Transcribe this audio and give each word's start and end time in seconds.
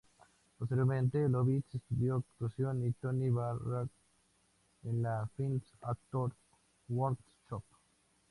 Posteriormente, 0.57 1.29
Lovitz 1.29 1.75
estudió 1.75 2.15
actuación 2.15 2.81
con 2.81 2.93
Tony 2.93 3.29
Barr 3.29 3.87
en 4.85 5.03
la 5.03 5.29
Film 5.37 5.61
Actors 5.81 6.33
Workshop. 6.89 7.63